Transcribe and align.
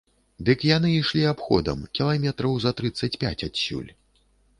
Дык 0.45 0.63
яны 0.67 0.89
ішлі 0.99 1.21
абходам, 1.31 1.83
кіламетраў 1.99 2.57
за 2.65 2.71
трыццаць 2.79 3.11
пяць 3.25 3.45
адсюль. 3.49 3.91